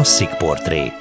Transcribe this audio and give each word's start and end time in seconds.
Klasszik 0.00 0.34
Portré 0.34 0.92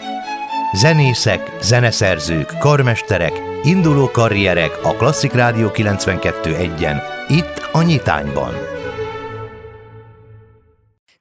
Zenészek, 0.73 1.57
zeneszerzők, 1.61 2.57
karmesterek, 2.57 3.31
induló 3.63 4.11
karrierek 4.11 4.83
a 4.83 4.95
Klasszik 4.95 5.31
Rádió 5.31 5.67
92.1-en, 5.67 7.01
itt 7.27 7.69
a 7.71 7.81
Nyitányban. 7.81 8.53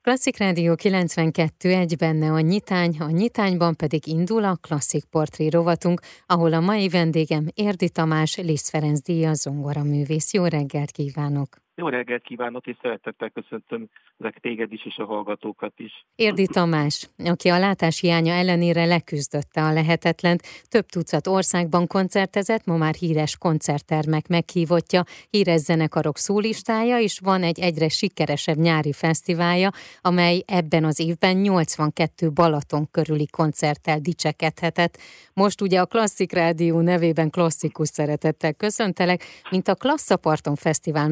Klasszik 0.02 0.38
Rádió 0.38 0.74
92 0.74 1.68
egy 1.68 1.96
benne 1.96 2.30
a 2.30 2.40
nyitány, 2.40 2.96
a 2.98 3.10
nyitányban 3.10 3.76
pedig 3.76 4.06
indul 4.06 4.44
a 4.44 4.58
klasszik 4.60 5.04
portré 5.04 5.46
rovatunk, 5.46 6.00
ahol 6.26 6.52
a 6.52 6.60
mai 6.60 6.88
vendégem 6.88 7.46
Érdi 7.54 7.88
Tamás, 7.88 8.36
Liszt 8.36 8.68
Ferenc 8.68 9.00
díja 9.00 9.34
zongora 9.34 9.82
művész. 9.82 10.32
Jó 10.32 10.44
reggelt 10.44 10.90
kívánok! 10.90 11.67
Jó 11.80 11.88
reggelt 11.88 12.22
kívánok, 12.22 12.66
és 12.66 12.76
szeretettel 12.82 13.30
köszöntöm 13.30 13.88
téged 14.40 14.72
is, 14.72 14.86
és 14.86 14.96
a 14.96 15.04
hallgatókat 15.04 15.72
is. 15.76 16.06
Érdi 16.14 16.46
Tamás, 16.46 17.08
aki 17.24 17.48
a 17.48 17.58
látás 17.58 18.00
hiánya 18.00 18.32
ellenére 18.32 18.84
leküzdötte 18.84 19.62
a 19.62 19.72
lehetetlent, 19.72 20.42
több 20.68 20.86
tucat 20.86 21.26
országban 21.26 21.86
koncertezett, 21.86 22.64
ma 22.64 22.76
már 22.76 22.94
híres 22.94 23.36
koncerttermek 23.36 24.28
meghívottja, 24.28 25.02
híres 25.30 25.60
zenekarok 25.60 26.16
szólistája, 26.16 26.98
és 26.98 27.18
van 27.24 27.42
egy 27.42 27.58
egyre 27.58 27.88
sikeresebb 27.88 28.56
nyári 28.56 28.92
fesztiválja, 28.92 29.70
amely 30.00 30.42
ebben 30.46 30.84
az 30.84 31.00
évben 31.00 31.36
82 31.36 32.30
Balaton 32.30 32.90
körüli 32.90 33.26
koncerttel 33.26 33.98
dicsekedhetett. 33.98 34.98
Most 35.34 35.60
ugye 35.60 35.80
a 35.80 35.86
Klasszik 35.86 36.32
Rádió 36.32 36.80
nevében 36.80 37.30
klasszikus 37.30 37.88
szeretettel 37.88 38.54
köszöntelek, 38.54 39.24
mint 39.50 39.68
a 39.68 39.74
Klasszaparton 39.74 40.54
Fesztivál 40.54 41.08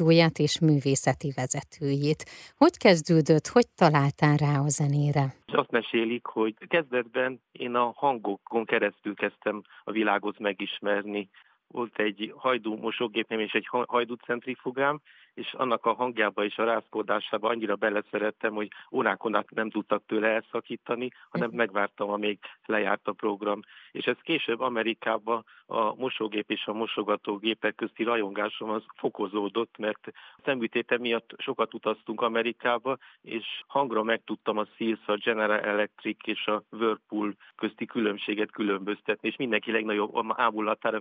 megálmodóját 0.00 0.38
és 0.38 0.60
művészeti 0.60 1.32
vezetőjét. 1.36 2.24
Hogy 2.56 2.76
kezdődött, 2.76 3.46
hogy 3.46 3.66
találtál 3.74 4.36
rá 4.36 4.54
a 4.58 4.68
zenére? 4.68 5.24
Azt 5.46 5.70
mesélik, 5.70 6.24
hogy 6.26 6.54
kezdetben 6.68 7.40
én 7.52 7.74
a 7.74 7.92
hangokon 7.96 8.64
keresztül 8.64 9.14
kezdtem 9.14 9.62
a 9.84 9.90
világot 9.90 10.38
megismerni. 10.38 11.28
Volt 11.72 11.98
egy 11.98 12.32
hajdú 12.36 12.74
mosógépem 12.74 13.40
és 13.40 13.52
egy 13.52 13.66
hajdú 13.86 14.14
centrifugám, 14.14 15.00
és 15.34 15.52
annak 15.52 15.86
a 15.86 15.92
hangjába 15.92 16.44
és 16.44 16.58
a 16.58 16.64
rázkódásába 16.64 17.48
annyira 17.48 17.74
beleszerettem, 17.74 18.54
hogy 18.54 18.68
órákon 18.92 19.34
át 19.34 19.50
nem 19.50 19.70
tudtak 19.70 20.02
tőle 20.06 20.28
elszakítani, 20.28 21.10
hanem 21.28 21.48
mhm. 21.48 21.56
megvártam, 21.56 22.10
amíg 22.10 22.38
lejárt 22.66 23.08
a 23.08 23.12
program. 23.12 23.60
És 23.92 24.04
ez 24.04 24.16
később 24.22 24.60
Amerikában 24.60 25.44
a 25.66 25.94
mosógép 25.94 26.50
és 26.50 26.66
a 26.66 26.72
mosogatógépek 26.72 27.74
közti 27.74 28.02
rajongásom 28.02 28.70
az 28.70 28.82
fokozódott, 28.96 29.78
mert 29.78 30.06
a 30.06 30.40
szemütéte 30.44 30.98
miatt 30.98 31.34
sokat 31.38 31.74
utaztunk 31.74 32.20
Amerikába, 32.20 32.96
és 33.22 33.44
hangra 33.66 34.02
megtudtam 34.02 34.58
a 34.58 34.66
Sears, 34.76 35.06
a 35.06 35.16
General 35.16 35.60
Electric 35.60 36.26
és 36.26 36.46
a 36.46 36.62
Whirlpool 36.70 37.34
közti 37.56 37.86
különbséget 37.86 38.50
különböztetni, 38.50 39.28
és 39.28 39.36
mindenki 39.36 39.72
legnagyobb 39.72 40.32
ámulatára 40.36 41.00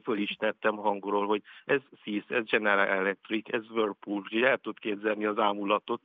fölismertem 0.60 0.76
hangról, 0.76 1.28
hogy 1.28 1.42
ez 1.66 1.80
Sears, 2.04 2.26
ez 2.28 2.44
General 2.46 2.88
Electric, 2.88 3.54
ez 3.54 3.70
Whirlpool, 3.70 4.18
úgyhogy 4.18 4.42
el 4.42 4.58
tud 4.58 4.80
képzelni 4.80 5.26
az 5.26 5.38
ámulatot. 5.38 6.02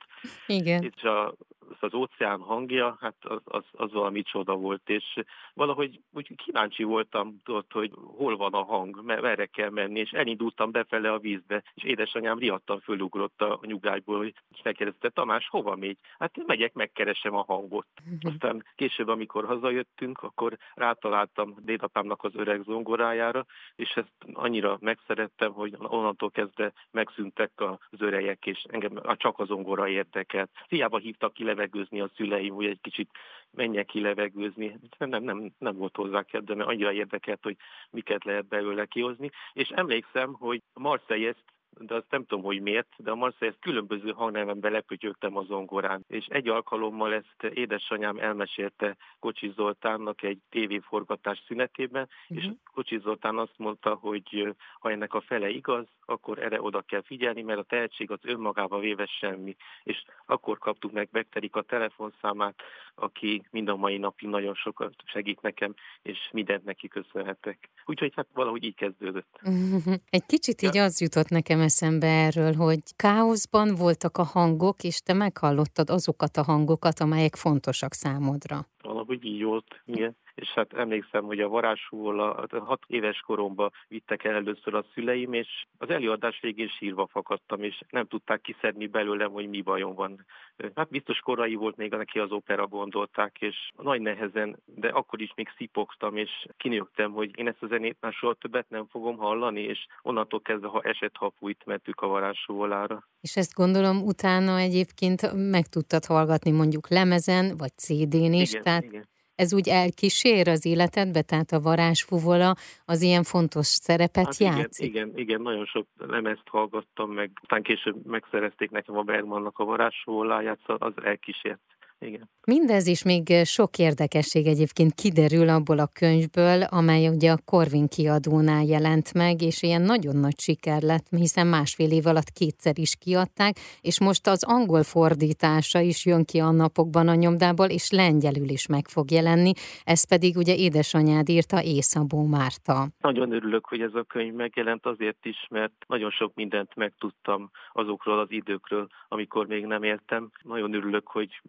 Igen. 0.46 0.82
És 0.82 1.02
a, 1.02 1.34
az 1.80 1.94
óceán 1.94 2.40
hangja, 2.40 2.96
hát 3.00 3.14
az, 3.20 3.40
az, 3.44 3.64
az 3.72 3.92
valami 3.92 4.22
csoda 4.22 4.54
volt, 4.54 4.88
és 4.88 5.22
valahogy 5.54 6.00
úgy 6.12 6.34
kíváncsi 6.36 6.82
voltam 6.82 7.40
ott, 7.46 7.72
hogy 7.72 7.92
hol 8.16 8.36
van 8.36 8.52
a 8.52 8.62
hang, 8.62 9.04
merre 9.04 9.46
kell 9.46 9.70
menni, 9.70 10.00
és 10.00 10.10
elindultam 10.10 10.70
befele 10.70 11.12
a 11.12 11.18
vízbe, 11.18 11.62
és 11.74 11.82
édesanyám 11.82 12.38
riadtan 12.38 12.80
fölugrott 12.80 13.42
a 13.42 13.60
nyugágyból, 13.62 14.16
hogy 14.16 14.34
megkérdezte, 14.62 15.08
Tamás, 15.08 15.48
hova 15.48 15.76
megy? 15.76 15.98
Hát 16.18 16.36
én 16.36 16.44
megyek, 16.46 16.72
megkeresem 16.72 17.34
a 17.36 17.44
hangot. 17.44 17.86
Uh-huh. 18.00 18.32
Aztán 18.32 18.64
később, 18.74 19.08
amikor 19.08 19.44
hazajöttünk, 19.44 20.22
akkor 20.22 20.56
rátaláltam 20.74 21.54
dédapámnak 21.62 22.24
az 22.24 22.32
öreg 22.34 22.62
zongorájára, 22.62 23.46
és 23.76 23.90
ezt 23.90 24.12
annyira 24.32 24.78
megszerettem, 24.80 25.52
hogy 25.52 25.74
onnantól 25.78 26.30
kezdve 26.30 26.72
megszűntek 26.90 27.52
az 27.56 28.00
örejek, 28.00 28.46
és 28.46 28.64
engem 28.68 29.00
csak 29.16 29.38
a 29.38 29.44
zongora 29.44 29.88
érdekelt. 29.88 30.50
Hiába 30.68 30.98
hívtak 30.98 31.32
ki 31.32 31.44
levegőzni 31.54 32.00
a 32.00 32.10
szüleim, 32.16 32.54
hogy 32.54 32.66
egy 32.66 32.80
kicsit 32.80 33.10
menjek 33.50 33.86
ki 33.86 34.00
levegőzni. 34.00 34.78
Nem, 34.98 35.08
nem, 35.08 35.22
nem, 35.22 35.52
nem 35.58 35.76
volt 35.76 35.96
hozzá 35.96 36.22
kedve, 36.22 36.54
mert 36.54 36.68
annyira 36.68 36.92
érdekelt, 36.92 37.42
hogy 37.42 37.56
miket 37.90 38.24
lehet 38.24 38.46
belőle 38.46 38.86
kihozni. 38.86 39.30
És 39.52 39.68
emlékszem, 39.68 40.32
hogy 40.32 40.62
Marseille 40.72 41.34
de 41.78 41.94
azt 41.94 42.10
nem 42.10 42.24
tudom, 42.24 42.44
hogy 42.44 42.60
miért, 42.60 42.88
de 42.96 43.10
a 43.10 43.32
ezt 43.38 43.58
különböző 43.60 44.10
hangneven 44.10 44.72
lepötyögtem 44.72 45.36
a 45.36 45.42
zongorán. 45.42 46.04
És 46.08 46.26
egy 46.26 46.48
alkalommal 46.48 47.14
ezt 47.14 47.54
édesanyám 47.54 48.18
elmesélte 48.18 48.96
Kocsi 49.18 49.52
Zoltánnak 49.56 50.22
egy 50.22 50.38
tévéforgatás 50.50 51.42
szünetében, 51.46 52.08
uh-huh. 52.28 52.44
és 52.44 52.50
Kocsi 52.72 52.98
Zoltán 52.98 53.38
azt 53.38 53.54
mondta, 53.56 53.94
hogy 53.94 54.54
ha 54.80 54.90
ennek 54.90 55.14
a 55.14 55.20
fele 55.20 55.48
igaz, 55.48 55.86
akkor 56.06 56.38
erre 56.38 56.62
oda 56.62 56.80
kell 56.80 57.02
figyelni, 57.02 57.42
mert 57.42 57.58
a 57.58 57.62
tehetség 57.62 58.10
az 58.10 58.18
önmagába 58.22 58.78
véve 58.78 59.06
semmi. 59.06 59.56
És 59.82 60.04
akkor 60.26 60.58
kaptuk 60.58 60.92
meg 60.92 61.08
Bekterik 61.12 61.56
a 61.56 61.62
telefonszámát, 61.62 62.62
aki 62.94 63.42
mind 63.50 63.68
a 63.68 63.76
mai 63.76 63.96
napig 63.96 64.28
nagyon 64.28 64.54
sokat 64.54 64.94
segít 65.04 65.40
nekem, 65.40 65.74
és 66.02 66.18
mindent 66.32 66.64
neki 66.64 66.88
köszönhetek. 66.88 67.68
Úgyhogy 67.84 68.12
hát 68.16 68.26
valahogy 68.34 68.64
így 68.64 68.74
kezdődött. 68.74 69.40
Egy 70.10 70.26
kicsit 70.26 70.62
így 70.62 70.74
ja. 70.74 70.84
az 70.84 71.00
jutott 71.00 71.28
nekem 71.28 71.60
eszembe 71.64 72.06
erről, 72.06 72.54
hogy 72.54 72.80
káoszban 72.96 73.74
voltak 73.74 74.18
a 74.18 74.22
hangok, 74.22 74.82
és 74.82 74.98
te 75.00 75.12
meghallottad 75.12 75.90
azokat 75.90 76.36
a 76.36 76.42
hangokat, 76.42 77.00
amelyek 77.00 77.34
fontosak 77.36 77.92
számodra. 77.92 78.66
Valahogy 78.82 79.24
így 79.24 79.42
volt, 79.42 79.82
igen 79.84 80.16
és 80.34 80.48
hát 80.48 80.72
emlékszem, 80.72 81.24
hogy 81.24 81.40
a 81.40 81.48
varázsúval 81.48 82.20
a 82.20 82.64
hat 82.64 82.82
éves 82.86 83.20
koromban 83.20 83.72
vittek 83.88 84.24
el 84.24 84.34
először 84.34 84.74
a 84.74 84.84
szüleim, 84.94 85.32
és 85.32 85.48
az 85.78 85.90
előadás 85.90 86.40
végén 86.40 86.68
sírva 86.68 87.06
fakadtam, 87.06 87.62
és 87.62 87.80
nem 87.90 88.06
tudták 88.06 88.40
kiszedni 88.40 88.86
belőlem, 88.86 89.30
hogy 89.30 89.48
mi 89.48 89.60
bajom 89.60 89.94
van. 89.94 90.26
Hát 90.74 90.88
biztos 90.88 91.18
korai 91.18 91.54
volt 91.54 91.76
még, 91.76 91.90
neki 91.90 92.18
az 92.18 92.30
opera 92.30 92.66
gondolták, 92.66 93.36
és 93.40 93.56
nagy 93.82 94.00
nehezen, 94.00 94.56
de 94.64 94.88
akkor 94.88 95.20
is 95.20 95.32
még 95.36 95.48
szipogtam, 95.56 96.16
és 96.16 96.30
kinőgtem, 96.56 97.12
hogy 97.12 97.38
én 97.38 97.48
ezt 97.48 97.62
a 97.62 97.66
zenét 97.66 97.96
már 98.00 98.12
soha 98.12 98.34
többet 98.34 98.68
nem 98.68 98.86
fogom 98.86 99.16
hallani, 99.16 99.60
és 99.60 99.86
onnantól 100.02 100.40
kezdve, 100.40 100.68
ha 100.68 100.80
esett, 100.80 101.16
ha 101.16 101.32
fújt, 101.38 101.64
mentük 101.64 102.00
a 102.00 102.06
varázsúvolára. 102.06 103.08
És 103.20 103.36
ezt 103.36 103.54
gondolom 103.54 104.02
utána 104.02 104.58
egyébként 104.58 105.50
meg 105.50 105.66
tudtad 105.66 106.04
hallgatni 106.04 106.50
mondjuk 106.50 106.88
lemezen, 106.88 107.56
vagy 107.56 107.72
CD-n 107.72 108.32
is, 108.32 108.50
igen, 108.50 108.62
tehát 108.62 108.84
igen 108.84 109.12
ez 109.36 109.54
úgy 109.54 109.68
elkísér 109.68 110.48
az 110.48 110.66
életedbe, 110.66 111.22
tehát 111.22 111.52
a 111.52 111.60
varázsfuvola 111.60 112.54
az 112.84 113.02
ilyen 113.02 113.22
fontos 113.22 113.66
szerepet 113.66 114.24
hát 114.24 114.36
játszik? 114.36 114.86
Igen, 114.86 115.08
igen, 115.08 115.18
igen, 115.18 115.40
nagyon 115.40 115.64
sok 115.64 115.86
lemezt 115.98 116.48
hallgattam 116.50 117.10
meg, 117.10 117.30
aztán 117.42 117.62
később 117.62 118.06
megszerezték 118.06 118.70
nekem 118.70 118.96
a 118.96 119.02
Bergmannak 119.02 119.58
a 119.58 119.64
varázsfuvoláját, 119.64 120.58
szóval 120.66 120.88
az 120.88 121.04
elkísért 121.04 121.60
igen. 122.06 122.28
Mindez 122.46 122.86
is 122.86 123.04
még 123.04 123.44
sok 123.44 123.78
érdekesség 123.78 124.46
egyébként 124.46 124.94
kiderül 124.94 125.48
abból 125.48 125.78
a 125.78 125.88
könyvből, 126.00 126.62
amely 126.62 127.08
ugye 127.08 127.30
a 127.30 127.38
Corvin 127.44 127.88
kiadónál 127.88 128.64
jelent 128.64 129.14
meg, 129.14 129.42
és 129.42 129.62
ilyen 129.62 129.82
nagyon 129.82 130.16
nagy 130.16 130.38
siker 130.38 130.82
lett, 130.82 131.06
hiszen 131.10 131.46
másfél 131.46 131.90
év 131.90 132.06
alatt 132.06 132.30
kétszer 132.30 132.78
is 132.78 132.96
kiadták, 132.96 133.54
és 133.80 134.00
most 134.00 134.26
az 134.26 134.44
angol 134.44 134.82
fordítása 134.82 135.80
is 135.80 136.06
jön 136.06 136.24
ki 136.24 136.38
a 136.38 136.50
napokban 136.50 137.08
a 137.08 137.14
nyomdából, 137.14 137.66
és 137.66 137.90
lengyelül 137.90 138.48
is 138.48 138.66
meg 138.66 138.88
fog 138.88 139.10
jelenni, 139.10 139.52
ez 139.84 140.08
pedig 140.08 140.36
ugye 140.36 140.54
édesanyád 140.54 141.28
írta 141.28 141.62
Észabó 141.62 142.26
Márta. 142.26 142.88
Nagyon 143.00 143.32
örülök, 143.32 143.66
hogy 143.66 143.80
ez 143.80 143.94
a 143.94 144.02
könyv 144.02 144.34
megjelent 144.34 144.86
azért 144.86 145.26
is, 145.26 145.46
mert 145.50 145.72
nagyon 145.86 146.10
sok 146.10 146.34
mindent 146.34 146.74
megtudtam 146.74 147.50
azokról 147.72 148.18
az 148.18 148.30
időkről, 148.30 148.86
amikor 149.08 149.46
még 149.46 149.64
nem 149.64 149.82
éltem. 149.82 150.30
Nagyon 150.42 150.74
örülök, 150.74 151.08
hogy 151.08 151.40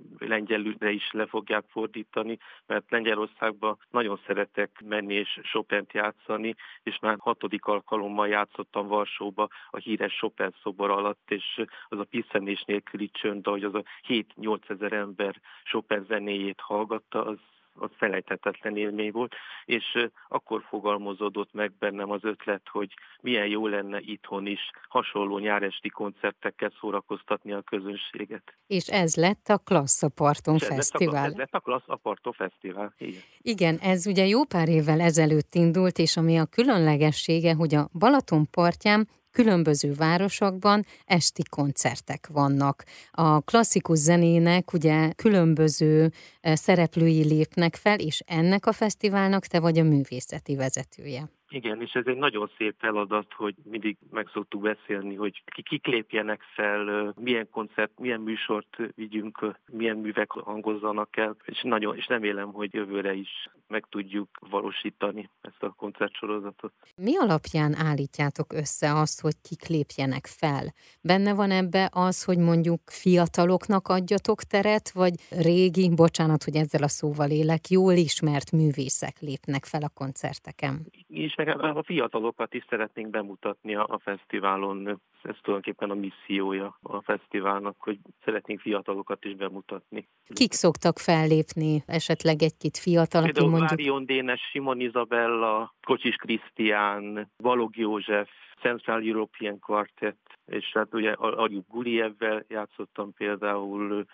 lengyelre 0.47 0.91
is 0.91 1.11
le 1.11 1.25
fogják 1.25 1.63
fordítani, 1.69 2.37
mert 2.65 2.91
Lengyelországban 2.91 3.77
nagyon 3.91 4.19
szeretek 4.25 4.81
menni 4.85 5.13
és 5.13 5.39
Chopin-t 5.43 5.93
játszani, 5.93 6.55
és 6.83 6.99
már 6.99 7.15
hatodik 7.19 7.65
alkalommal 7.65 8.27
játszottam 8.27 8.87
Varsóba 8.87 9.47
a 9.69 9.77
híres 9.77 10.15
Chopin 10.15 10.53
szobor 10.61 10.89
alatt, 10.89 11.31
és 11.31 11.61
az 11.87 11.99
a 11.99 12.03
piszenés 12.03 12.63
nélküli 12.63 13.09
csönd, 13.09 13.47
ahogy 13.47 13.63
az 13.63 13.73
a 13.73 13.83
7-8 14.07 14.69
ezer 14.69 14.93
ember 14.93 15.41
Chopin 15.63 16.05
zenéjét 16.07 16.59
hallgatta, 16.59 17.25
az 17.25 17.37
az 17.79 17.89
felejthetetlen 17.97 18.77
élmény 18.77 19.11
volt, 19.11 19.35
és 19.65 20.07
akkor 20.27 20.63
fogalmazódott 20.69 21.53
meg 21.53 21.71
bennem 21.79 22.11
az 22.11 22.23
ötlet, 22.23 22.61
hogy 22.71 22.93
milyen 23.21 23.47
jó 23.47 23.67
lenne 23.67 23.99
itthon 23.99 24.45
is 24.45 24.59
hasonló 24.87 25.37
nyáresti 25.37 25.89
koncertekkel 25.89 26.71
szórakoztatni 26.79 27.51
a 27.51 27.61
közönséget. 27.61 28.53
És 28.67 28.87
ez 28.87 29.15
lett 29.15 29.47
a 29.47 29.57
Klasszaparton 29.57 30.57
Fesztivál. 30.57 31.25
Ez 31.25 31.35
lett 31.35 31.53
a 31.53 31.59
Klasszaparton 31.59 32.33
Fesztivál, 32.33 32.93
igen. 32.97 33.21
Igen, 33.41 33.77
ez 33.81 34.07
ugye 34.07 34.25
jó 34.25 34.43
pár 34.43 34.69
évvel 34.69 34.99
ezelőtt 34.99 35.53
indult, 35.53 35.97
és 35.97 36.17
ami 36.17 36.37
a 36.37 36.45
különlegessége, 36.45 37.53
hogy 37.53 37.75
a 37.75 37.89
Balaton 37.93 38.49
partján 38.51 39.07
különböző 39.35 39.93
városokban 39.93 40.85
esti 41.05 41.43
koncertek 41.49 42.27
vannak. 42.31 42.83
A 43.11 43.41
klasszikus 43.41 43.97
zenének 43.97 44.73
ugye 44.73 45.11
különböző 45.11 46.11
szereplői 46.41 47.23
lépnek 47.23 47.75
fel, 47.75 47.99
és 47.99 48.23
ennek 48.25 48.65
a 48.65 48.71
fesztiválnak 48.71 49.45
te 49.45 49.59
vagy 49.59 49.79
a 49.79 49.83
művészeti 49.83 50.55
vezetője. 50.55 51.29
Igen, 51.55 51.81
és 51.81 51.91
ez 51.91 52.05
egy 52.05 52.17
nagyon 52.17 52.51
szép 52.57 52.75
feladat, 52.77 53.33
hogy 53.33 53.55
mindig 53.63 53.97
meg 54.11 54.29
szoktuk 54.33 54.61
beszélni, 54.61 55.15
hogy 55.15 55.43
kik 55.63 55.85
lépjenek 55.85 56.41
fel, 56.55 57.13
milyen 57.17 57.49
koncert, 57.51 57.99
milyen 57.99 58.21
műsort 58.21 58.77
vigyünk, 58.95 59.55
milyen 59.71 59.97
művek 59.97 60.31
hangozzanak 60.31 61.17
el, 61.17 61.35
és 61.45 61.61
nagyon, 61.61 61.95
és 61.95 62.07
remélem, 62.07 62.51
hogy 62.51 62.73
jövőre 62.73 63.13
is 63.13 63.49
meg 63.67 63.85
tudjuk 63.89 64.29
valósítani 64.49 65.29
ezt 65.41 65.63
a 65.63 65.73
koncertsorozatot. 65.77 66.73
Mi 66.95 67.17
alapján 67.17 67.75
állítjátok 67.75 68.53
össze 68.53 68.93
azt, 68.93 69.21
hogy 69.21 69.33
kik 69.41 69.67
lépjenek 69.67 70.25
fel? 70.25 70.73
Benne 71.01 71.33
van 71.33 71.51
ebbe 71.51 71.89
az, 71.93 72.23
hogy 72.23 72.37
mondjuk 72.37 72.81
fiataloknak 72.85 73.87
adjatok 73.87 74.41
teret, 74.41 74.91
vagy 74.91 75.13
régi, 75.29 75.89
bocsánat, 75.95 76.43
hogy 76.43 76.55
ezzel 76.55 76.83
a 76.83 76.87
szóval 76.87 77.29
élek, 77.29 77.67
jól 77.69 77.93
ismert 77.93 78.51
művészek 78.51 79.19
lépnek 79.19 79.65
fel 79.65 79.81
a 79.81 79.89
koncerteken? 79.93 80.85
És 81.07 81.33
meg 81.45 81.77
a 81.77 81.83
fiatalokat 81.83 82.53
is 82.53 82.65
szeretnénk 82.69 83.09
bemutatni 83.09 83.75
a 83.75 83.99
fesztiválon. 84.03 85.01
Ez 85.21 85.35
tulajdonképpen 85.41 85.89
a 85.89 85.93
missziója 85.93 86.77
a 86.81 87.01
fesztiválnak, 87.01 87.75
hogy 87.79 87.99
szeretnénk 88.23 88.59
fiatalokat 88.59 89.25
is 89.25 89.35
bemutatni. 89.35 90.07
Kik 90.27 90.53
szoktak 90.53 90.99
fellépni? 90.99 91.83
Esetleg 91.85 92.41
egy-két 92.41 92.77
fiatal, 92.77 93.23
aki 93.23 93.45
mondjuk... 93.45 93.69
Márion 93.69 94.05
Dénes, 94.05 94.41
Simon 94.51 94.79
Izabella, 94.79 95.75
Kocsis 95.87 96.15
Krisztián, 96.15 97.31
Balog 97.43 97.75
József, 97.77 98.29
Central 98.61 99.01
European 99.01 99.59
Quartet, 99.59 100.17
és 100.45 100.71
hát 100.73 100.93
ugye 100.93 101.11
Arjuk 101.11 101.67
Gulievvel 101.67 102.45
játszottam 102.47 103.13
például, 103.13 104.05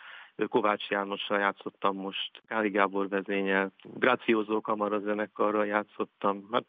Kovács 0.49 0.89
Jánossal 0.89 1.39
játszottam 1.39 1.95
most, 1.95 2.41
Káli 2.47 2.69
Gábor 2.69 3.09
vezényel, 3.09 3.71
Graciózó 3.83 4.61
Kamara 4.61 4.99
zenekarral 4.99 5.65
játszottam, 5.65 6.47
hát 6.51 6.65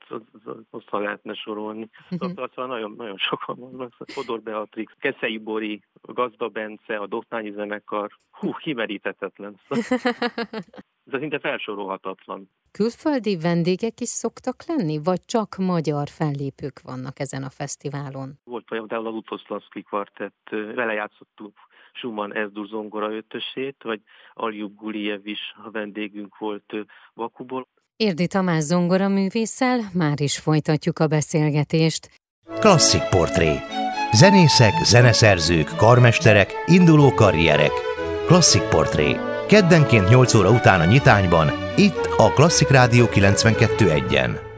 hosszan 0.71 1.03
lehetne 1.03 1.35
sorolni. 1.35 1.91
Szóval, 2.11 2.51
szóval 2.55 2.67
nagyon, 2.67 2.95
nagyon 2.97 3.17
sokan 3.17 3.57
vannak. 3.59 3.93
Fodor 4.07 4.41
Beatrix, 4.41 4.93
Keszei 4.99 5.39
Bori, 5.39 5.83
Gazda 6.03 6.49
Bence, 6.49 6.97
a 6.97 7.07
Doftányi 7.07 7.51
zenekar, 7.51 8.11
hú, 8.31 8.53
kimerítetetlen. 8.53 9.61
Szóval, 11.05 11.21
ez 11.21 11.21
szinte 11.21 11.39
felsorolhatatlan. 11.39 12.51
Külföldi 12.71 13.39
vendégek 13.39 14.01
is 14.01 14.09
szoktak 14.09 14.57
lenni, 14.67 15.03
vagy 15.03 15.25
csak 15.25 15.57
magyar 15.57 16.09
fellépők 16.09 16.81
vannak 16.83 17.19
ezen 17.19 17.43
a 17.43 17.51
fesztiválon? 17.51 18.39
Volt 18.45 18.65
például 18.65 19.07
az 19.07 19.15
Utoszlavszki 19.15 19.83
kvartett, 19.83 20.49
vele 20.51 20.93
játszottuk 20.93 21.57
Schumann 21.93 22.33
Ezdur 22.33 22.67
zongora 22.67 23.13
ötösét, 23.13 23.77
vagy 23.83 24.01
Aljub 24.35 24.75
Guliev 24.77 25.27
is 25.27 25.41
a 25.65 25.71
vendégünk 25.71 26.39
volt 26.39 26.73
Bakuból. 27.15 27.69
Érdi 27.97 28.27
Tamás 28.27 28.63
zongora 28.63 29.09
művésszel 29.09 29.81
már 29.95 30.21
is 30.21 30.39
folytatjuk 30.39 30.99
a 30.99 31.07
beszélgetést. 31.07 32.11
Klasszik 32.61 33.03
portré. 33.11 33.53
Zenészek, 34.13 34.73
zeneszerzők, 34.85 35.77
karmesterek, 35.77 36.53
induló 36.67 37.15
karrierek. 37.15 37.73
Klasszik 38.27 38.63
portré. 38.63 39.17
Keddenként 39.49 40.09
8 40.09 40.35
óra 40.35 40.51
után 40.51 40.81
a 40.81 40.85
nyitányban, 40.85 41.49
itt 41.77 42.05
a 42.17 42.33
Klasszik 42.35 42.69
Rádió 42.69 43.05
92.1-en. 43.07 44.52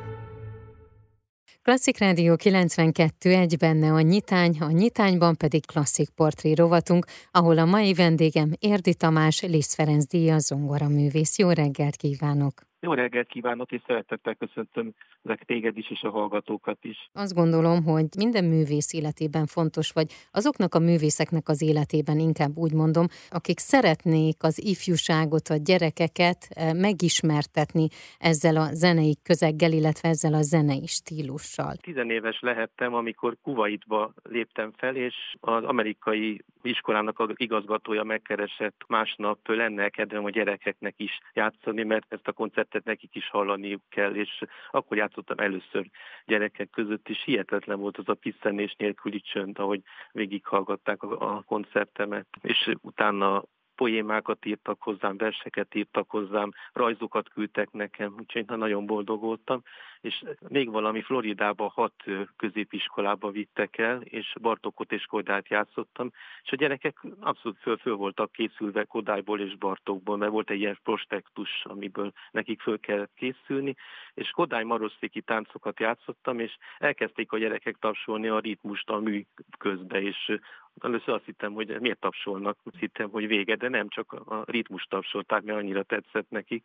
Klasszik 1.65 1.99
Rádió 1.99 2.37
92 2.37 3.31
egy 3.31 3.57
benne 3.57 3.93
a 3.93 4.01
nyitány, 4.01 4.57
a 4.61 4.71
nyitányban 4.71 5.37
pedig 5.37 5.67
klasszik 5.67 6.11
portré 6.11 6.53
rovatunk, 6.53 7.07
ahol 7.31 7.59
a 7.59 7.65
mai 7.65 7.95
vendégem 7.95 8.53
Érdi 8.59 8.95
Tamás, 8.95 9.41
Liszt 9.43 9.75
Ferenc 9.75 10.07
Díja, 10.07 10.39
zongora 10.39 10.89
művész. 10.89 11.39
Jó 11.39 11.51
reggelt 11.51 11.97
kívánok! 11.97 12.74
Jó 12.85 12.93
reggelt 12.93 13.27
kívánok, 13.27 13.73
és 13.73 13.81
szeretettel 13.87 14.35
köszöntöm 14.35 14.95
ezek 15.23 15.45
téged 15.45 15.79
is, 15.79 15.91
és 15.91 16.03
a 16.03 16.11
hallgatókat 16.11 16.79
is. 16.81 17.11
Azt 17.13 17.35
gondolom, 17.35 17.85
hogy 17.85 18.07
minden 18.17 18.45
művész 18.45 18.93
életében 18.93 19.47
fontos, 19.47 19.93
vagy 19.93 20.13
azoknak 20.33 20.75
a 20.75 20.79
művészeknek 20.79 21.49
az 21.49 21.63
életében 21.63 22.19
inkább 22.19 22.57
úgy 22.57 22.73
mondom, 22.73 23.07
akik 23.31 23.59
szeretnék 23.59 24.43
az 24.43 24.65
ifjúságot, 24.65 25.49
a 25.49 25.57
gyerekeket 25.57 26.49
eh, 26.49 26.73
megismertetni 26.75 27.87
ezzel 28.19 28.57
a 28.57 28.69
zenei 28.73 29.17
közeggel, 29.23 29.73
illetve 29.73 30.09
ezzel 30.09 30.35
a 30.35 30.43
zenei 30.43 30.87
stílussal. 30.87 31.75
Tizenéves 31.75 32.41
lehettem, 32.41 32.95
amikor 32.95 33.37
Kuwaitba 33.43 34.13
léptem 34.23 34.73
fel, 34.77 34.97
és 34.97 35.15
az 35.41 35.65
amerikai 35.65 36.45
iskolának 36.63 37.19
az 37.19 37.29
igazgatója 37.35 38.03
megkeresett 38.03 38.85
másnap 38.89 39.39
lenne 39.49 39.89
kedvem 39.89 40.25
a 40.25 40.31
gyerekeknek 40.31 40.95
is 40.97 41.21
játszani, 41.33 41.83
mert 41.83 42.07
ezt 42.09 42.29
a 42.29 42.33
koncertet 42.75 42.85
nekik 42.85 43.15
is 43.15 43.31
hallaniuk 43.31 43.83
kell, 43.89 44.15
és 44.15 44.43
akkor 44.71 44.97
játszottam 44.97 45.39
először 45.39 45.91
gyerekek 46.25 46.71
között, 46.71 47.09
és 47.09 47.23
hihetetlen 47.25 47.79
volt 47.79 47.99
az 47.99 48.09
a 48.09 48.15
piszenés 48.15 48.75
nélküli 48.79 49.21
csönd, 49.21 49.59
ahogy 49.59 49.83
végighallgatták 50.13 51.03
a 51.03 51.43
koncertemet, 51.47 52.27
és 52.41 52.71
utána 52.81 53.45
poémákat 53.77 54.47
írtak 54.47 54.83
hozzám, 54.83 55.17
verseket 55.17 55.75
írtak 55.75 56.11
hozzám, 56.11 56.51
rajzokat 56.73 57.29
küldtek 57.29 57.73
nekem, 57.73 58.15
úgyhogy 58.19 58.45
nagyon 58.47 58.87
boldog 58.87 59.21
voltam. 59.21 59.63
És 60.01 60.25
még 60.49 60.71
valami 60.71 61.03
Floridába 61.03 61.69
hat 61.75 62.05
középiskolába 62.37 63.31
vittek 63.31 63.79
el, 63.79 64.01
és 64.01 64.35
Bartokot 64.41 64.93
és 64.93 65.05
Kodát 65.05 65.49
játszottam, 65.49 66.11
és 66.43 66.53
a 66.53 66.57
gyerekek 66.57 67.01
abszolút 67.21 67.59
föl, 67.59 67.77
föl 67.77 67.95
voltak 67.95 68.33
készülve 68.33 68.85
Kodályból 68.85 69.41
és 69.41 69.57
Bartokból, 69.57 70.17
mert 70.17 70.31
volt 70.31 70.51
egy 70.51 70.59
ilyen 70.59 70.79
prospektus, 70.83 71.65
amiből 71.65 72.13
nekik 72.31 72.61
föl 72.61 72.81
kellett 72.81 73.15
készülni, 73.15 73.75
és 74.15 74.31
Kodály 74.31 74.65
Maroszéki 74.65 75.21
táncokat 75.21 75.81
játszottam, 75.81 76.39
és 76.39 76.57
elkezdték 76.79 77.33
a 77.33 77.39
gyerekek 77.39 77.77
tapsolni 77.81 78.29
a 78.29 78.39
ritmust 78.39 78.91
a 78.91 78.99
mű 78.99 79.25
közbe, 79.59 80.03
és 80.03 80.39
Először 80.81 81.15
azt 81.15 81.25
hittem, 81.25 81.53
hogy 81.53 81.81
miért 81.81 82.01
tapsolnak, 82.01 82.59
azt 82.65 82.79
hittem, 82.79 83.11
hogy 83.11 83.27
vége, 83.27 83.57
de 83.57 83.69
nem, 83.69 83.89
csak 83.89 84.13
a 84.13 84.45
ritmus 84.47 84.85
tapsolták, 84.85 85.43
mert 85.43 85.59
annyira 85.59 85.83
tetszett 85.83 86.31
nekik. 86.31 86.65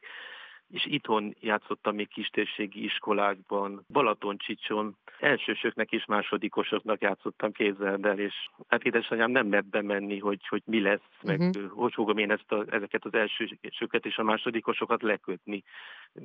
És 0.70 0.86
itthon 0.86 1.36
játszottam 1.40 1.96
még 1.96 2.08
kistérségi 2.08 2.84
iskolákban, 2.84 3.86
Balatoncsicson, 3.88 4.98
elsősöknek 5.20 5.92
és 5.92 6.06
másodikosoknak 6.06 7.02
játszottam 7.02 7.52
képzeld 7.52 8.06
el, 8.06 8.20
és 8.20 8.34
hát 8.68 8.84
édesanyám 8.84 9.32
nem 9.32 9.48
mert 9.48 9.70
bemenni, 9.70 10.20
hogy, 10.20 10.48
hogy 10.48 10.62
mi 10.66 10.82
lesz, 10.82 11.10
meg 11.22 11.40
uh-huh. 11.40 11.72
hogy 11.72 11.94
fogom 11.94 12.18
én 12.18 12.32
ezt 12.32 12.52
a, 12.52 12.66
ezeket 12.70 13.06
az 13.06 13.14
elsősöket 13.14 14.06
és 14.06 14.18
a 14.18 14.24
másodikosokat 14.24 15.02
lekötni. 15.02 15.64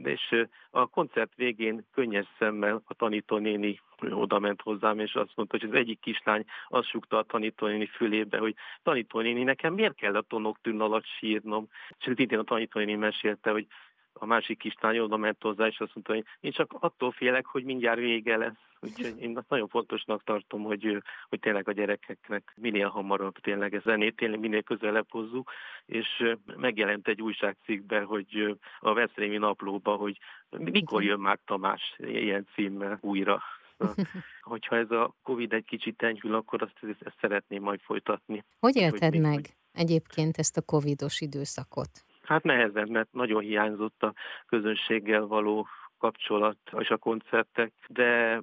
És 0.02 0.46
a 0.70 0.87
koncert 0.87 1.34
végén 1.34 1.86
könnyes 1.93 2.27
szemmel 2.39 2.82
a 2.84 2.94
tanítónéni 2.94 3.81
oda 4.10 4.39
ment 4.39 4.60
hozzám, 4.60 4.98
és 4.98 5.15
azt 5.15 5.32
mondta, 5.34 5.58
hogy 5.58 5.69
az 5.69 5.77
egyik 5.77 6.01
kislány 6.01 6.44
azt 6.69 6.89
sukta 6.89 7.19
a 7.19 7.22
tanítónéni 7.22 7.86
fülébe, 7.86 8.39
hogy 8.39 8.55
tanítónéni, 8.82 9.43
nekem 9.43 9.74
miért 9.74 9.94
kell 9.94 10.17
a 10.17 10.22
tonok 10.22 10.58
tűn 10.63 10.81
alatt 10.81 11.06
sírnom? 11.06 11.69
És 11.98 12.13
szintén 12.17 12.39
a 12.39 12.43
tanítónéni 12.43 12.94
mesélte, 12.94 13.51
hogy 13.51 13.67
a 14.15 14.27
másik 14.27 14.59
kislány 14.59 14.99
oda 14.99 15.17
ment 15.17 15.43
hozzá, 15.43 15.67
és 15.67 15.81
azt 15.81 15.94
mondta, 15.94 16.13
hogy 16.13 16.25
én 16.41 16.53
csak 16.53 16.75
attól 16.79 17.13
félek, 17.13 17.47
hogy 17.47 17.65
mindjárt 17.65 17.99
vége 17.99 18.37
lesz. 18.37 18.63
Úgyhogy 18.81 19.23
én 19.23 19.37
azt 19.37 19.49
nagyon 19.49 19.69
fontosnak 19.69 20.25
tartom, 20.25 20.63
hogy, 20.63 21.03
hogy 21.29 21.41
tényleg 21.41 21.69
a 21.69 21.73
gyerekeknek 21.73 22.53
minél 22.56 22.89
hamarabb 22.89 23.39
tényleg 23.39 23.75
ez 23.75 23.83
zenét, 23.83 24.17
tényleg 24.17 24.41
minél 24.41 24.63
közelebb 24.63 25.06
hozzuk, 25.11 25.51
és 25.87 26.37
megjelent 26.56 27.09
egy 27.09 27.23
újságcikkben, 27.23 28.05
hogy 28.05 28.59
a 28.81 28.93
Veszrémi 28.93 29.37
naplóba, 29.37 29.97
hogy 29.97 30.19
mikor 30.59 31.03
jön 31.03 31.21
már 31.21 31.39
Tamás 31.44 31.94
ilyen 31.99 32.47
címmel 32.55 32.99
újra. 33.01 33.43
hogyha 34.43 34.77
ez 34.77 34.91
a 34.91 35.15
Covid 35.23 35.53
egy 35.53 35.65
kicsit 35.65 36.03
enyhül, 36.03 36.35
akkor 36.35 36.63
azt, 36.63 36.97
ezt 37.01 37.17
szeretném 37.21 37.63
majd 37.63 37.81
folytatni. 37.81 38.44
Hogy 38.61 38.77
élted 38.77 39.13
hogy 39.13 39.21
meg 39.21 39.35
hogy... 39.35 39.55
egyébként 39.73 40.37
ezt 40.39 40.56
a 40.56 40.63
covidos 40.63 41.21
időszakot? 41.21 42.04
Hát 42.24 42.43
nehezen, 42.43 42.88
mert 42.90 43.12
nagyon 43.12 43.43
hiányzott 43.43 44.02
a 44.02 44.14
közönséggel 44.46 45.26
való 45.26 45.66
kapcsolat 45.98 46.58
és 46.78 46.88
a 46.90 46.96
koncertek, 46.96 47.72
de 47.88 48.40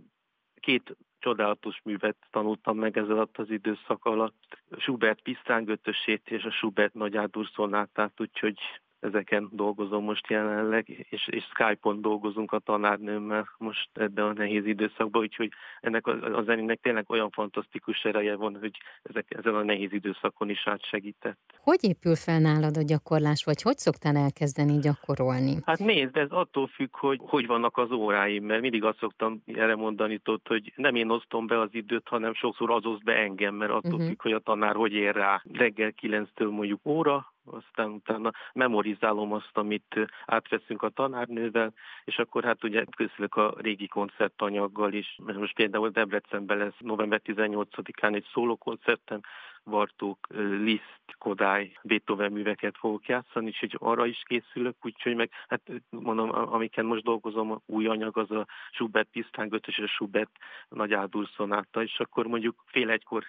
két 0.59 0.97
csodálatos 1.19 1.81
művet 1.83 2.17
tanultam 2.29 2.77
meg 2.77 2.97
ez 2.97 3.09
alatt 3.09 3.38
az 3.38 3.50
időszak 3.50 4.05
alatt. 4.05 4.61
Schubert 4.77 5.21
Pisztángötösét 5.21 6.29
és 6.29 6.43
a 6.43 6.51
Schubert 6.51 6.93
Nagy 6.93 7.17
Ádur 7.17 7.47
szonátát, 7.53 8.21
úgyhogy 8.21 8.59
ezeken 9.01 9.50
dolgozom 9.51 10.03
most 10.03 10.29
jelenleg, 10.29 10.89
és, 11.10 11.27
és 11.27 11.43
Skype-on 11.43 12.01
dolgozunk 12.01 12.51
a 12.51 12.60
tanárnőmmel 12.60 13.50
most 13.58 13.89
ebben 13.93 14.25
a 14.25 14.34
nehéz 14.34 14.65
időszakban, 14.65 15.22
úgyhogy 15.22 15.51
ennek 15.81 16.08
a, 16.08 16.38
a 16.38 16.43
zenének 16.43 16.79
tényleg 16.81 17.05
olyan 17.10 17.29
fantasztikus 17.29 18.03
ereje 18.03 18.36
van, 18.36 18.58
hogy 18.60 18.77
ezek, 19.03 19.25
ezen 19.29 19.55
a 19.55 19.63
nehéz 19.63 19.91
időszakon 19.91 20.50
is 20.50 20.67
átsegített. 20.67 21.39
Hogy 21.58 21.84
épül 21.84 22.15
fel 22.15 22.39
nálad 22.39 22.77
a 22.77 22.81
gyakorlás, 22.81 23.43
vagy 23.43 23.62
hogy 23.62 23.77
szoktál 23.77 24.15
elkezdeni 24.15 24.79
gyakorolni? 24.79 25.55
Hát 25.65 25.79
nézd, 25.79 26.17
ez 26.17 26.29
attól 26.29 26.67
függ, 26.67 26.96
hogy 26.96 27.20
hogy 27.31 27.48
vannak 27.48 27.77
az 27.77 27.91
óráim, 27.91 28.46
mert 28.46 28.62
mindig 28.62 28.84
azt 28.84 28.98
szoktam 28.98 29.43
erre 29.46 29.75
mondani, 29.75 30.17
tot, 30.17 30.48
hogy 30.48 30.74
nem 30.75 30.96
én 30.96 31.10
osztom 31.10 31.48
be 31.48 31.60
az 31.60 31.70
időt, 31.72 32.08
hanem 32.08 32.34
sokszor 32.34 32.72
az 32.72 32.86
oszt 32.86 33.03
be 33.03 33.13
engem, 33.13 33.55
mert 33.55 33.72
attól 33.72 33.91
uh-huh. 33.91 34.08
függ, 34.08 34.22
hogy 34.22 34.31
a 34.31 34.39
tanár 34.39 34.75
hogy 34.75 34.93
ér 34.93 35.15
rá. 35.15 35.43
Reggel 35.51 35.93
9-től 36.01 36.50
mondjuk 36.50 36.79
óra, 36.86 37.34
aztán 37.45 37.89
utána 37.89 38.31
memorizálom 38.53 39.33
azt, 39.33 39.57
amit 39.57 40.00
átveszünk 40.25 40.83
a 40.83 40.89
tanárnővel, 40.89 41.74
és 42.03 42.17
akkor 42.17 42.43
hát 42.43 42.63
ugye 42.63 42.83
készülök 42.98 43.36
a 43.36 43.53
régi 43.57 43.88
koncertanyaggal 43.88 44.93
is, 44.93 45.17
most 45.17 45.55
például 45.55 45.89
Debrecenben 45.89 46.57
lesz 46.57 46.77
november 46.77 47.21
18-án 47.24 48.15
egy 48.15 48.25
szólókoncertem, 48.33 49.19
Bartók, 49.63 50.27
Liszt, 50.38 51.15
Kodály, 51.17 51.71
Beethoven 51.83 52.31
műveket 52.31 52.77
fogok 52.77 53.07
játszani, 53.07 53.48
és 53.48 53.60
hogy 53.60 53.75
arra 53.79 54.05
is 54.05 54.21
készülök, 54.25 54.75
úgyhogy 54.81 55.15
meg, 55.15 55.31
hát 55.48 55.62
mondom, 55.89 56.29
amiken 56.31 56.86
most 56.86 57.03
dolgozom, 57.03 57.62
új 57.65 57.88
anyag 57.88 58.17
az 58.17 58.31
a 58.31 58.48
Schubert 58.71 59.10
Pisztán 59.12 59.62
és 59.67 59.77
a 59.77 59.88
Schubert 59.88 60.31
Nagy 60.69 60.93
Áldul 60.93 61.29
szonáta, 61.36 61.83
és 61.83 62.00
akkor 62.00 62.25
mondjuk 62.25 62.63
fél 62.65 62.89
egykor 62.89 63.24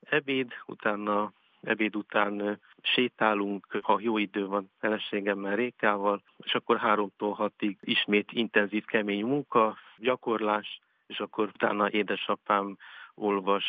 ebéd, 0.00 0.52
utána 0.66 1.32
ebéd 1.66 1.96
után 1.96 2.60
sétálunk, 2.82 3.78
ha 3.82 3.98
jó 4.00 4.18
idő 4.18 4.46
van 4.46 4.70
feleségemmel, 4.78 5.56
Rékával, 5.56 6.22
és 6.38 6.54
akkor 6.54 6.78
háromtól 6.78 7.32
hatig 7.32 7.78
ismét 7.80 8.32
intenzív, 8.32 8.84
kemény 8.84 9.24
munka, 9.24 9.76
gyakorlás, 9.98 10.80
és 11.06 11.20
akkor 11.20 11.46
utána 11.54 11.90
édesapám 11.90 12.76
olvas, 13.14 13.64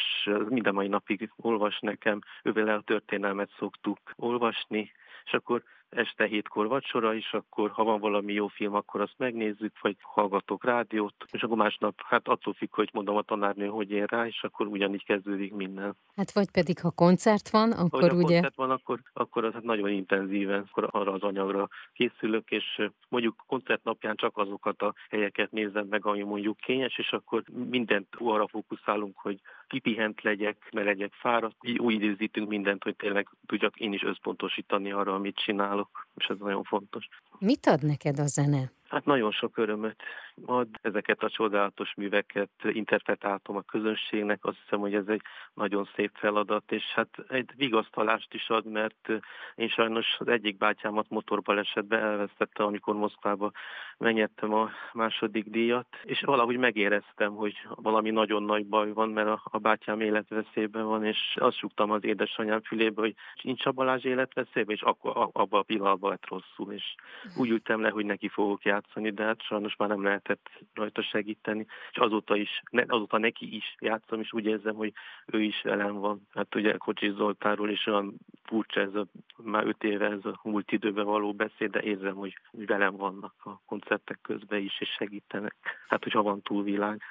minden 0.49 0.73
mai 0.73 0.87
napig 0.87 1.31
olvas 1.35 1.79
nekem, 1.79 2.19
ővel 2.43 2.67
a 2.67 2.81
történelmet 2.81 3.49
szoktuk 3.57 3.99
olvasni, 4.15 4.91
és 5.27 5.33
akkor 5.33 5.63
este 5.89 6.25
hétkor 6.25 6.67
vacsora 6.67 7.13
is, 7.13 7.33
akkor 7.33 7.69
ha 7.69 7.83
van 7.83 7.99
valami 7.99 8.33
jó 8.33 8.47
film, 8.47 8.73
akkor 8.73 9.01
azt 9.01 9.13
megnézzük, 9.17 9.79
vagy 9.81 9.95
hallgatok 10.01 10.63
rádiót, 10.63 11.13
és 11.31 11.41
akkor 11.41 11.57
másnap, 11.57 12.01
hát 12.05 12.27
attól 12.27 12.53
függ, 12.53 12.75
hogy 12.75 12.89
mondom 12.93 13.15
a 13.15 13.21
tanárnő, 13.21 13.67
hogy 13.67 13.91
ér 13.91 14.09
rá, 14.09 14.25
és 14.25 14.43
akkor 14.43 14.67
ugyanígy 14.67 15.05
kezdődik 15.05 15.53
minden. 15.53 15.95
Hát 16.15 16.31
vagy 16.31 16.51
pedig, 16.51 16.79
ha 16.79 16.91
koncert 16.91 17.49
van, 17.49 17.71
akkor 17.71 18.09
ha 18.09 18.15
ugye... 18.15 18.33
koncert 18.33 18.55
van, 18.55 18.71
akkor, 18.71 18.99
akkor 19.13 19.45
az 19.45 19.53
hát 19.53 19.63
nagyon 19.63 19.89
intenzíven, 19.89 20.67
akkor 20.69 20.87
arra 20.91 21.11
az 21.11 21.21
anyagra 21.21 21.67
készülök, 21.93 22.51
és 22.51 22.81
mondjuk 23.09 23.43
koncert 23.47 23.83
napján 23.83 24.15
csak 24.15 24.37
azokat 24.37 24.81
a 24.81 24.93
helyeket 25.09 25.51
nézem 25.51 25.87
meg, 25.89 26.05
ami 26.05 26.23
mondjuk 26.23 26.57
kényes, 26.57 26.97
és 26.97 27.11
akkor 27.11 27.43
mindent 27.69 28.07
arra 28.17 28.47
fókuszálunk, 28.47 29.17
hogy 29.17 29.39
kipihent 29.67 30.21
legyek, 30.21 30.67
ne 30.71 30.83
legyek 30.83 31.13
fáradt. 31.13 31.55
Úgy 31.77 31.93
időzítünk 31.93 32.47
mindent, 32.47 32.83
hogy 32.83 32.95
tényleg 32.95 33.27
tudjak 33.45 33.79
én 33.79 33.93
is 33.93 34.03
összpontosítani 34.03 34.91
arra, 34.91 35.13
amit 35.13 35.35
csinálok, 35.35 36.07
és 36.15 36.25
ez 36.25 36.37
nagyon 36.39 36.63
fontos. 36.63 37.07
Mit 37.39 37.65
ad 37.65 37.83
neked 37.83 38.19
a 38.19 38.25
zene? 38.25 38.71
Hát 38.89 39.05
nagyon 39.05 39.31
sok 39.31 39.57
örömöt 39.57 40.03
ad. 40.45 40.67
Ezeket 40.81 41.23
a 41.23 41.29
csodálatos 41.29 41.93
műveket 41.95 42.49
interpretáltam 42.61 43.55
a 43.55 43.61
közönségnek. 43.61 44.45
Azt 44.45 44.57
hiszem, 44.63 44.79
hogy 44.79 44.93
ez 44.93 45.07
egy 45.07 45.21
nagyon 45.53 45.89
szép 45.95 46.11
feladat, 46.13 46.71
és 46.71 46.83
hát 46.83 47.09
egy 47.27 47.49
vigasztalást 47.55 48.33
is 48.33 48.49
ad, 48.49 48.65
mert 48.65 49.09
én 49.55 49.69
sajnos 49.69 50.15
az 50.19 50.27
egyik 50.27 50.57
bátyámat 50.57 51.05
motorbalesetbe 51.09 51.97
elvesztettem, 51.97 52.65
amikor 52.65 52.95
Moszkvába 52.95 53.51
megnyertem 53.97 54.53
a 54.53 54.69
második 54.93 55.49
díjat, 55.49 55.87
és 56.03 56.21
valahogy 56.21 56.57
megéreztem, 56.57 57.35
hogy 57.35 57.53
valami 57.75 58.09
nagyon 58.09 58.43
nagy 58.43 58.65
baj 58.65 58.91
van, 58.91 59.09
mert 59.09 59.27
a, 59.27 59.41
a 59.43 59.57
bátyám 59.57 60.01
életveszélyben 60.01 60.85
van, 60.85 61.05
és 61.05 61.35
azt 61.39 61.57
súgtam 61.57 61.91
az 61.91 62.03
édesanyám 62.03 62.61
fülébe, 62.61 63.01
hogy 63.01 63.15
nincs 63.41 63.65
a 63.65 63.71
Balázs 63.71 64.03
életveszélyben, 64.03 64.75
és 64.75 64.81
akkor 64.81 65.29
abban 65.33 65.59
a 65.59 65.63
pillanatban 65.63 66.09
lett 66.09 66.27
rosszul, 66.27 66.73
és 66.73 66.95
úgy 67.37 67.49
ültem 67.49 67.81
le, 67.81 67.89
hogy 67.89 68.05
neki 68.05 68.27
fogok 68.27 68.65
játszani, 68.77 69.09
de 69.11 69.23
hát 69.23 69.41
sajnos 69.41 69.75
már 69.75 69.89
nem 69.89 70.03
lehetett 70.03 70.49
rajta 70.73 71.01
segíteni, 71.01 71.65
és 71.91 71.97
azóta 71.97 72.35
is, 72.35 72.61
azóta 72.87 73.17
neki 73.17 73.55
is 73.55 73.75
játszom, 73.79 74.19
és 74.19 74.33
úgy 74.33 74.45
érzem, 74.45 74.75
hogy 74.75 74.93
ő 75.25 75.41
is 75.41 75.61
velem 75.61 75.93
van. 75.93 76.27
Hát 76.33 76.55
ugye 76.55 76.77
Kocsis 76.77 77.13
Zoltáról 77.13 77.69
is 77.69 77.85
olyan 77.87 78.13
furcsa 78.43 78.79
ez 78.79 78.95
a, 78.95 79.05
már 79.43 79.67
öt 79.67 79.83
éve 79.83 80.05
ez 80.05 80.25
a 80.25 80.39
múlt 80.43 80.71
időben 80.71 81.05
való 81.05 81.33
beszéd, 81.33 81.71
de 81.71 81.81
érzem, 81.81 82.15
hogy 82.15 82.33
velem 82.51 82.95
vannak 82.95 83.33
a 83.43 83.61
koncertek 83.65 84.19
közben 84.21 84.61
is, 84.61 84.79
és 84.79 84.89
segítenek. 84.89 85.55
Hát, 85.87 86.03
hogyha 86.03 86.21
van 86.21 86.41
túlvilág. 86.41 87.01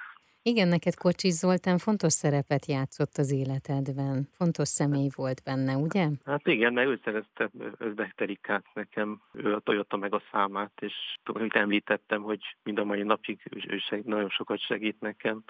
Igen, 0.48 0.68
neked 0.68 0.94
Kocsis 0.94 1.32
Zoltán 1.32 1.78
fontos 1.78 2.12
szerepet 2.12 2.66
játszott 2.66 3.16
az 3.16 3.32
életedben. 3.32 4.28
Fontos 4.32 4.68
személy 4.68 5.08
volt 5.14 5.42
benne, 5.44 5.76
ugye? 5.76 6.08
Hát 6.24 6.46
igen, 6.46 6.72
mert 6.72 6.88
ő 6.88 7.00
szerezte 7.04 7.50
Özbekterikát 7.78 8.64
nekem, 8.74 9.20
ő 9.32 9.54
adta 9.54 9.96
meg 9.96 10.14
a 10.14 10.22
számát, 10.32 10.72
és 10.80 10.94
amit 11.24 11.54
említettem, 11.54 12.22
hogy 12.22 12.40
mind 12.62 12.78
a 12.78 12.84
mai 12.84 13.02
napig 13.02 13.40
ő 13.68 14.02
nagyon 14.04 14.28
sokat 14.28 14.60
segít 14.60 15.00
nekem 15.00 15.44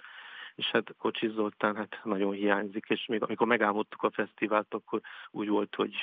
és 0.55 0.67
hát 0.67 0.95
Kocsis 0.99 1.31
Zoltán 1.31 1.77
hát 1.77 2.01
nagyon 2.05 2.33
hiányzik, 2.33 2.85
és 2.89 3.07
még 3.07 3.23
amikor 3.23 3.47
megálmodtuk 3.47 4.03
a 4.03 4.11
fesztivált, 4.11 4.75
akkor 4.75 5.01
úgy 5.31 5.49
volt, 5.49 5.75
hogy 5.75 5.95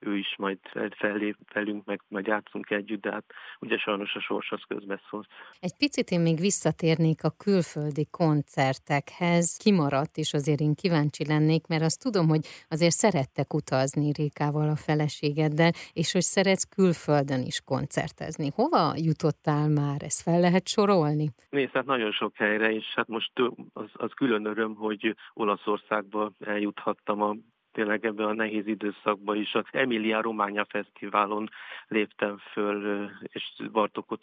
ő 0.00 0.16
is 0.16 0.34
majd 0.38 0.58
fellép 0.96 1.36
velünk, 1.52 1.84
meg 1.84 2.00
majd 2.08 2.26
játszunk 2.26 2.70
együtt, 2.70 3.00
de 3.00 3.10
hát 3.10 3.24
ugye 3.60 3.78
sajnos 3.78 4.14
a 4.14 4.20
sors 4.20 4.50
az 4.50 4.62
közbeszólt. 4.68 5.28
Egy 5.60 5.76
picit 5.76 6.10
én 6.10 6.20
még 6.20 6.38
visszatérnék 6.40 7.24
a 7.24 7.30
külföldi 7.30 8.06
koncertekhez. 8.10 9.56
Kimaradt, 9.56 10.16
és 10.16 10.32
azért 10.32 10.60
én 10.60 10.74
kíváncsi 10.74 11.26
lennék, 11.26 11.66
mert 11.66 11.82
azt 11.82 12.02
tudom, 12.02 12.28
hogy 12.28 12.46
azért 12.68 12.92
szerettek 12.92 13.54
utazni 13.54 14.12
Rékával 14.12 14.68
a 14.68 14.76
feleségeddel, 14.76 15.70
és 15.92 16.12
hogy 16.12 16.22
szeretsz 16.22 16.68
külföldön 16.76 17.42
is 17.42 17.60
koncertezni. 17.64 18.50
Hova 18.54 18.92
jutottál 18.96 19.68
már? 19.68 20.02
Ezt 20.02 20.22
fel 20.22 20.40
lehet 20.40 20.68
sorolni? 20.68 21.28
Nézd, 21.50 21.72
hát 21.72 21.86
nagyon 21.86 22.12
sok 22.12 22.36
helyre, 22.36 22.72
és 22.72 22.86
hát 22.94 23.08
most 23.08 23.32
az, 23.72 23.90
az 23.92 24.10
külön 24.12 24.44
öröm, 24.44 24.74
hogy 24.74 25.16
Olaszországba 25.34 26.32
eljuthattam 26.44 27.22
a 27.22 27.36
tényleg 27.72 28.04
ebben 28.04 28.26
a 28.26 28.32
nehéz 28.32 28.66
időszakban 28.66 29.36
is. 29.36 29.54
Az 29.54 29.64
Emilia 29.70 30.20
Románia 30.20 30.64
Fesztiválon 30.64 31.50
léptem 31.88 32.38
föl, 32.38 33.08
és 33.22 33.52
Bartokot 33.72 34.20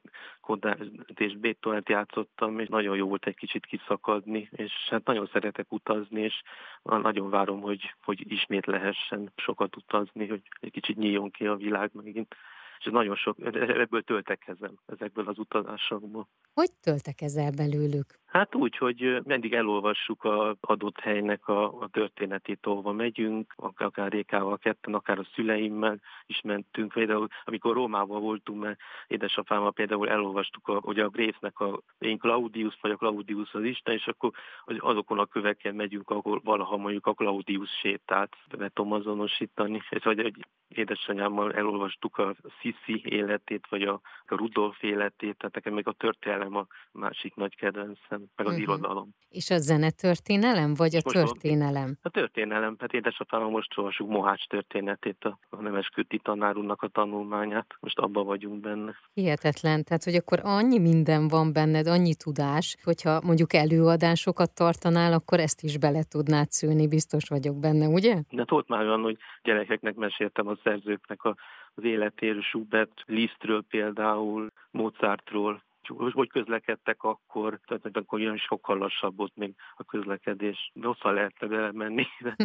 és 1.16 1.38
Beethoven-t 1.38 1.90
játszottam, 1.90 2.60
és 2.60 2.68
nagyon 2.68 2.96
jó 2.96 3.08
volt 3.08 3.26
egy 3.26 3.36
kicsit 3.36 3.66
kiszakadni, 3.66 4.50
és 4.52 4.72
hát 4.90 5.06
nagyon 5.06 5.30
szeretek 5.34 5.72
utazni, 5.72 6.22
és 6.22 6.42
nagyon 6.84 7.30
várom, 7.30 7.62
hogy, 7.62 7.94
hogy 8.04 8.32
ismét 8.32 8.66
lehessen 8.66 9.32
sokat 9.36 9.76
utazni, 9.76 10.28
hogy 10.28 10.42
egy 10.60 10.72
kicsit 10.72 10.98
nyíljon 10.98 11.32
ki 11.32 11.48
a 11.48 11.56
világ 11.56 11.90
megint 11.94 12.36
és 12.80 12.86
nagyon 12.92 13.16
sok, 13.16 13.38
ebből 13.54 14.02
töltekezem, 14.02 14.74
ezekből 14.86 15.28
az 15.28 15.38
utazásokból. 15.40 16.28
Hogy 16.54 16.72
töltekezel 16.82 17.52
belőlük? 17.52 18.06
Hát 18.26 18.56
úgy, 18.56 18.78
hogy 18.78 19.20
mindig 19.24 19.54
elolvassuk 19.54 20.24
a 20.24 20.56
adott 20.62 21.00
helynek 21.00 21.48
a, 21.48 21.64
a 21.82 21.88
történetét, 21.88 22.66
ahova 22.66 22.92
megyünk, 22.92 23.54
akár 23.78 24.12
Rékával 24.12 24.58
ketten, 24.58 24.94
akár 24.94 25.20
a 25.20 25.28
szüleimmel 25.34 26.00
is 26.26 26.42
mentünk. 26.42 26.92
Például, 26.94 27.28
amikor 27.44 27.74
Rómában 27.74 28.22
voltunk, 28.22 28.62
mert 28.62 28.80
édesapámmal 29.08 29.72
például 29.72 30.10
elolvastuk, 30.10 30.68
a, 30.68 30.80
hogy 30.80 31.00
a 31.00 31.10
Grésznek 31.10 31.60
a 31.60 31.82
én 31.98 32.18
Claudius, 32.18 32.78
vagy 32.82 32.92
a 32.92 32.96
Claudius 32.96 33.54
az 33.54 33.64
Isten, 33.64 33.94
és 33.94 34.08
akkor 34.08 34.32
azokon 34.66 35.20
a 35.20 35.26
köveken 35.26 35.76
megyünk, 35.76 36.10
ahol 36.10 36.42
valaha 36.44 36.78
mondjuk 36.78 37.08
a 37.08 37.14
Claudius 37.14 37.70
sétált, 37.70 38.36
be 38.58 38.70
tudom 38.74 38.92
azonosítani. 38.92 39.82
Ez 39.90 40.04
vagy 40.04 40.20
egy 40.20 40.46
édesanyámmal 40.68 41.54
elolvastuk 41.54 42.18
a 42.18 42.36
Sissi 42.84 43.04
életét, 43.06 43.68
vagy 43.70 43.82
a 43.82 44.02
Rudolf 44.26 44.84
életét, 44.84 45.38
tehát 45.38 45.56
nekem 45.56 45.74
még 45.74 45.88
a 45.88 45.92
történelem 45.92 46.56
a 46.56 46.68
másik 46.92 47.36
nagy 47.36 47.56
kedvencem, 47.56 48.26
meg 48.36 48.46
az 48.46 48.46
uh-huh. 48.46 48.60
irodalom. 48.62 49.10
És 49.30 49.50
a 49.50 49.58
zenetörténelem, 49.58 50.74
vagy 50.74 50.96
a 50.96 51.02
történelem? 51.02 51.98
A 52.02 52.10
történelem, 52.10 52.76
hát 52.80 52.94
édesapámmal 52.94 53.50
most 53.50 53.78
olvasjuk 53.78 54.10
Mohács 54.10 54.48
történetét, 54.48 55.26
a, 55.26 55.40
a 55.50 55.62
nemes 55.62 55.88
Küti 55.88 56.20
tanárunknak 56.20 56.82
a 56.82 56.88
tanulmányát, 56.88 57.76
most 57.80 58.00
abban 58.00 58.26
vagyunk 58.26 58.60
benne. 58.60 58.96
Hihetetlen, 59.14 59.84
tehát 59.84 60.04
hogy 60.04 60.16
akkor 60.16 60.40
annyi 60.44 60.80
minden 60.80 61.28
van 61.28 61.54
benned, 61.54 61.88
annyi 61.88 62.16
tudás, 62.16 62.78
hogyha 62.84 63.22
mondjuk 63.24 63.54
előadásokat 63.54 64.54
tartanál, 64.54 65.14
akkor 65.14 65.40
ezt 65.40 65.62
is 65.62 65.78
bele 65.78 66.04
tudnád 66.04 66.52
szülni, 66.52 66.88
biztos 66.88 67.30
vagyok 67.30 67.60
benne, 67.60 67.88
ugye? 67.88 68.16
De 68.30 68.46
ott 68.48 68.68
már 68.68 68.86
van, 68.86 69.02
hogy 69.02 69.18
gyerekeknek 69.44 69.96
meséltem 69.96 70.48
a 70.48 70.58
szerzőknek 70.64 71.24
a, 71.24 71.36
az 71.78 71.84
életéről, 71.84 72.42
Schubert, 72.42 73.04
Lisztről 73.06 73.64
például, 73.70 74.48
Mozartról, 74.72 75.66
hogy 75.96 76.30
közlekedtek 76.30 77.04
akkor, 77.04 77.60
tehát 77.66 77.98
akkor 77.98 78.20
ilyen 78.20 78.38
sokkal 78.38 78.78
lassabb 78.78 79.18
volt 79.18 79.36
még 79.36 79.56
a 79.76 79.84
közlekedés. 79.84 80.72
Hosszan 80.82 81.14
lehetne 81.14 81.48
belemenni, 81.48 82.06
de, 82.20 82.36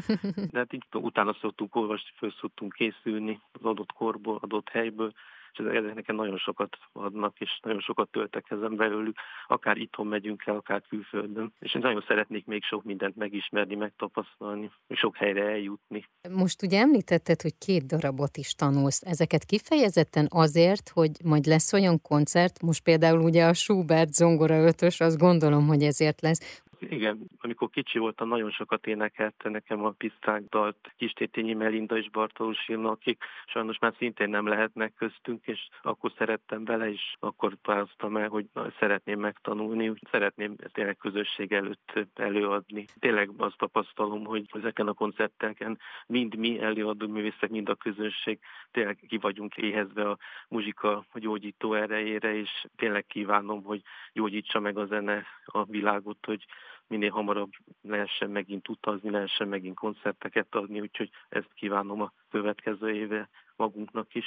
de 0.50 0.58
hát 0.58 0.72
így 0.72 0.84
utána 0.92 1.36
szoktunk 1.40 1.76
olvasni, 1.76 2.10
föl 2.16 2.32
szoktunk 2.40 2.72
készülni 2.72 3.40
az 3.52 3.64
adott 3.64 3.92
korból, 3.92 4.38
adott 4.40 4.68
helyből, 4.68 5.12
és 5.52 5.64
ezek 5.64 5.94
nekem 5.94 6.16
nagyon 6.16 6.38
sokat 6.38 6.76
adnak, 6.92 7.40
és 7.40 7.58
nagyon 7.62 7.80
sokat 7.80 8.10
töltek 8.10 8.50
ezen 8.50 8.76
belőlük, 8.76 9.16
akár 9.46 9.76
itthon 9.76 10.06
megyünk 10.06 10.46
el, 10.46 10.56
akár 10.56 10.82
külföldön. 10.88 11.52
És 11.58 11.74
én 11.74 11.82
nagyon 11.82 12.04
szeretnék 12.06 12.46
még 12.46 12.64
sok 12.64 12.84
mindent 12.84 13.16
megismerni, 13.16 13.74
megtapasztalni, 13.74 14.70
és 14.86 14.98
sok 14.98 15.16
helyre 15.16 15.44
eljutni. 15.44 16.04
Most 16.30 16.62
ugye 16.62 16.80
említetted, 16.80 17.42
hogy 17.42 17.58
két 17.58 17.86
darabot 17.86 18.36
is 18.36 18.54
tanulsz. 18.54 19.02
Ezeket 19.02 19.44
kifejezetten 19.44 20.26
azért, 20.30 20.88
hogy 20.88 21.10
majd 21.24 21.44
lesz 21.44 21.72
olyan 21.72 22.00
koncert, 22.00 22.62
most 22.62 22.82
például 22.82 23.20
ugye 23.20 23.44
a 23.44 23.54
Schubert 23.54 24.12
zongora 24.12 24.66
ötös, 24.66 25.00
azt 25.00 25.18
gondolom, 25.18 25.66
hogy 25.66 25.82
ezért 25.82 26.20
lesz, 26.20 26.62
igen, 26.88 27.18
amikor 27.40 27.70
kicsi 27.70 27.98
voltam, 27.98 28.28
nagyon 28.28 28.50
sokat 28.50 28.86
énekelte 28.86 29.48
nekem 29.48 29.84
a 29.84 29.90
pisztrák 29.90 30.42
dalt 30.48 30.92
Kistétényi 30.96 31.54
Melinda 31.54 31.96
és 31.96 32.10
Bartolus 32.10 32.68
Ilna, 32.68 32.90
akik 32.90 33.24
sajnos 33.46 33.78
már 33.78 33.94
szintén 33.98 34.28
nem 34.28 34.46
lehetnek 34.46 34.94
köztünk, 34.94 35.46
és 35.46 35.68
akkor 35.82 36.12
szerettem 36.16 36.64
bele, 36.64 36.90
és 36.90 37.14
akkor 37.20 37.54
pályáztam 37.54 38.16
el, 38.16 38.28
hogy 38.28 38.46
na, 38.52 38.72
szeretném 38.78 39.20
megtanulni, 39.20 39.88
úgy 39.88 40.02
szeretném 40.10 40.56
tényleg 40.72 40.96
közösség 40.96 41.52
előtt 41.52 41.92
előadni. 42.14 42.84
Tényleg 42.98 43.30
azt 43.36 43.56
tapasztalom, 43.56 44.24
hogy 44.24 44.46
ezeken 44.52 44.88
a 44.88 44.92
koncerteken 44.92 45.78
mind 46.06 46.36
mi 46.36 46.60
előadó 46.60 47.06
művészek, 47.08 47.50
mind 47.50 47.68
a 47.68 47.74
közönség 47.74 48.38
tényleg 48.70 48.98
ki 49.08 49.16
vagyunk 49.16 49.56
éhezve 49.56 50.10
a 50.10 50.18
muzsika 50.48 51.04
gyógyító 51.14 51.74
erejére, 51.74 52.34
és 52.34 52.64
tényleg 52.76 53.06
kívánom, 53.06 53.62
hogy 53.62 53.82
gyógyítsa 54.12 54.60
meg 54.60 54.78
a 54.78 54.86
zene 54.86 55.24
a 55.44 55.64
világot, 55.64 56.26
hogy 56.26 56.46
minél 56.92 57.10
hamarabb 57.10 57.50
lehessen 57.82 58.30
megint 58.30 58.68
utazni, 58.68 59.10
lehessen 59.10 59.48
megint 59.48 59.76
koncerteket 59.76 60.46
adni, 60.50 60.80
úgyhogy 60.80 61.10
ezt 61.28 61.52
kívánom 61.54 62.00
a 62.00 62.12
következő 62.30 62.94
éve 62.94 63.28
magunknak 63.56 64.14
is. 64.14 64.26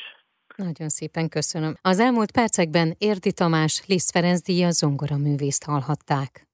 Nagyon 0.55 0.89
szépen 0.89 1.29
köszönöm. 1.29 1.75
Az 1.81 2.00
elmúlt 2.00 2.31
percekben 2.31 2.95
Érdi 2.98 3.34
Tamás, 3.34 3.84
Liszt 3.88 4.12
Ferenc 4.12 4.41
díja 4.41 4.72
zongoraművészt 4.72 5.63
hallhatták. 5.63 6.44